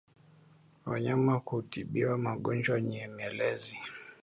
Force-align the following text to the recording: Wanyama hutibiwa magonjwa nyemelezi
Wanyama 0.85 1.41
hutibiwa 1.45 2.17
magonjwa 2.17 2.81
nyemelezi 2.81 3.79